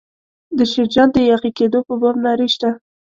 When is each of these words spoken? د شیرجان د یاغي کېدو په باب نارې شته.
د 0.57 0.59
شیرجان 0.71 1.07
د 1.13 1.17
یاغي 1.29 1.51
کېدو 1.59 1.79
په 1.87 1.93
باب 2.01 2.15
نارې 2.25 2.47
شته. 2.53 2.69